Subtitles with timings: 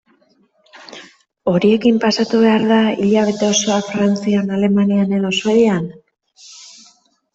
[1.51, 5.91] Horiekin pasatu behar da hilabete osoa Frantzian, Alemanian edo Suedian?